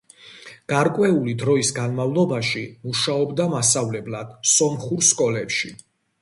გარკვეული 0.71 1.35
დროის 1.41 1.69
განმავლობაში 1.79 2.63
მუშაობდა 2.87 3.47
მასწავლებლად 3.53 4.33
სომხურ 4.55 5.07
სკოლებში. 5.13 5.73